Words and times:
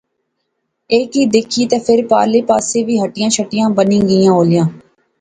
ایہہ 0.91 1.09
کی 1.11 1.21
دیکھی 1.33 1.63
تہ 1.69 1.77
فیر 1.85 1.99
پارلے 2.11 2.39
پاسے 2.49 2.79
وی 2.87 2.95
ہٹیاں 3.03 3.29
شٹیاں 3.35 3.69
بنی 3.77 3.99
گئیاں 4.09 4.33
ہولیاں 4.35 4.65